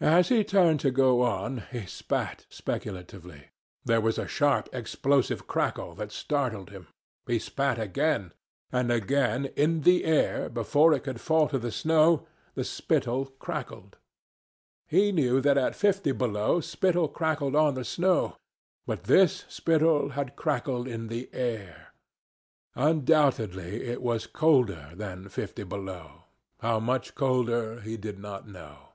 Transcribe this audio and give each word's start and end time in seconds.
As 0.00 0.30
he 0.30 0.42
turned 0.42 0.80
to 0.80 0.90
go 0.90 1.22
on, 1.22 1.58
he 1.70 1.86
spat 1.86 2.44
speculatively. 2.50 3.50
There 3.84 4.00
was 4.00 4.18
a 4.18 4.26
sharp, 4.26 4.68
explosive 4.72 5.46
crackle 5.46 5.94
that 5.94 6.10
startled 6.10 6.70
him. 6.70 6.88
He 7.26 7.38
spat 7.38 7.78
again. 7.78 8.32
And 8.72 8.90
again, 8.90 9.44
in 9.54 9.82
the 9.82 10.06
air, 10.06 10.48
before 10.48 10.92
it 10.92 11.04
could 11.04 11.20
fall 11.20 11.46
to 11.50 11.58
the 11.60 11.70
snow, 11.70 12.26
the 12.56 12.64
spittle 12.64 13.26
crackled. 13.38 13.96
He 14.88 15.12
knew 15.12 15.40
that 15.42 15.56
at 15.56 15.76
fifty 15.76 16.10
below 16.10 16.58
spittle 16.60 17.06
crackled 17.06 17.54
on 17.54 17.74
the 17.74 17.84
snow, 17.84 18.34
but 18.88 19.04
this 19.04 19.44
spittle 19.48 20.08
had 20.08 20.34
crackled 20.34 20.88
in 20.88 21.06
the 21.06 21.30
air. 21.32 21.92
Undoubtedly 22.74 23.84
it 23.84 24.02
was 24.02 24.26
colder 24.26 24.90
than 24.96 25.28
fifty 25.28 25.62
below—how 25.62 26.80
much 26.80 27.14
colder 27.14 27.80
he 27.82 27.96
did 27.96 28.18
not 28.18 28.48
know. 28.48 28.88